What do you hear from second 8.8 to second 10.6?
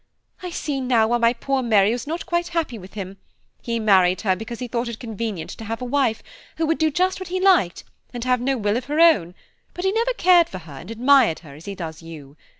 her own, but he never cared for